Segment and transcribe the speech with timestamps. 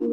[0.00, 0.08] Let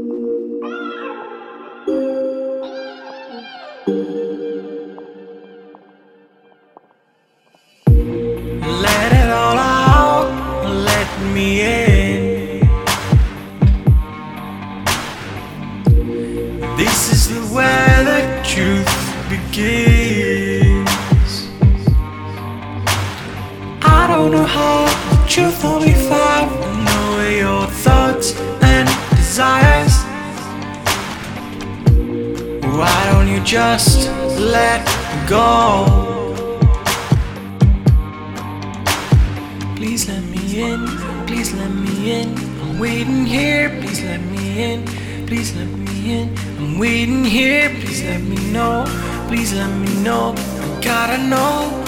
[9.14, 10.30] it all out,
[10.66, 12.68] let me in.
[16.76, 18.92] This is where the truth
[19.30, 20.92] begins.
[23.82, 26.52] I don't know how the truth will be found.
[26.84, 29.67] Know your thoughts and desires.
[33.48, 34.86] Just let
[35.26, 35.86] go?
[39.78, 40.86] Please let me in,
[41.26, 42.38] please let me in.
[42.60, 44.86] I'm waiting here, please let me in,
[45.28, 46.38] please let me in.
[46.58, 48.84] I'm waiting here, please let me know,
[49.30, 50.36] please let me know.
[50.36, 51.87] I gotta know.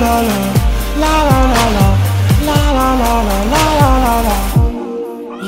[0.00, 0.38] La la
[1.02, 1.88] la la la la
[2.46, 4.36] la la la la la la la la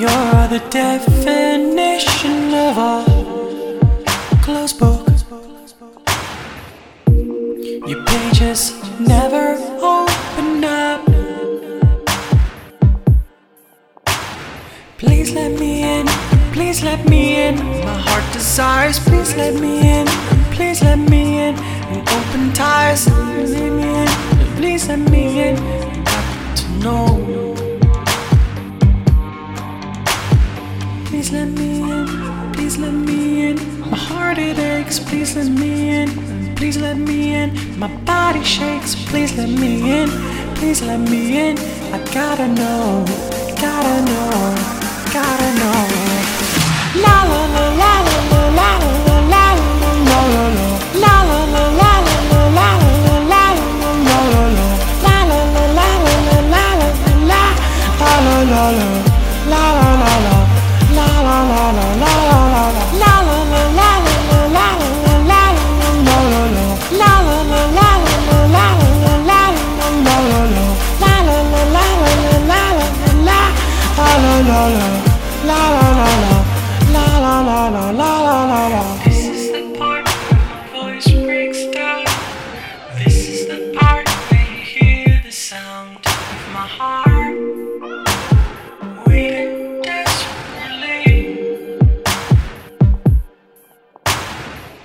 [0.00, 2.94] You're the definition of a
[4.42, 5.06] closed book.
[7.88, 11.04] Your pages never open up.
[14.98, 16.06] Please let me in,
[16.52, 17.56] please let me in.
[17.84, 20.06] My heart desires, please let me in,
[20.56, 21.54] please let me in.
[21.90, 23.08] And open ties,
[24.88, 25.56] let me in.
[26.04, 27.54] Got to know.
[31.04, 32.06] Please let me in,
[32.54, 33.56] please let me in.
[33.90, 36.08] My heart it aches, please let me in,
[36.56, 37.78] please let me in.
[37.78, 40.08] My body shakes, please let me in,
[40.56, 41.58] please let me in.
[41.92, 43.04] I gotta know,
[43.60, 44.54] gotta know,
[45.12, 45.97] gotta know.
[77.68, 82.06] This is the part where my voice breaks down.
[82.96, 87.36] This is the part where you hear the sound of my heart.
[89.06, 91.02] Waiting desperately.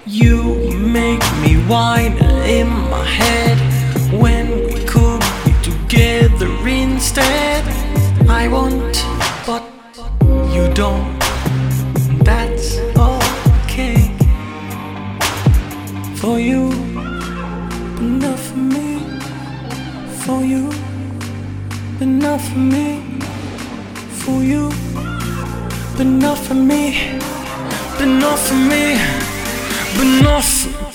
[0.05, 3.57] You make me whine in my head
[4.11, 7.63] when we could be together instead.
[8.27, 9.05] I want,
[9.47, 9.63] but
[10.53, 11.22] you don't.
[18.33, 18.99] Not for me.
[20.23, 20.71] For you,
[21.99, 23.19] not for me.
[24.21, 24.71] For you,
[25.99, 27.19] not for me.
[27.99, 28.97] Not for me.
[30.23, 30.92] Not for